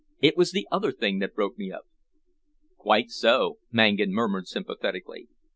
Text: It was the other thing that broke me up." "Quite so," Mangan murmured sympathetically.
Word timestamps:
It 0.19 0.35
was 0.35 0.51
the 0.51 0.67
other 0.71 0.91
thing 0.91 1.19
that 1.19 1.35
broke 1.35 1.59
me 1.59 1.71
up." 1.71 1.83
"Quite 2.75 3.11
so," 3.11 3.59
Mangan 3.71 4.11
murmured 4.11 4.47
sympathetically. 4.47 5.27